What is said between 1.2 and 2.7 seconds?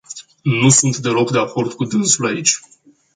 de acord cu dânsul aici.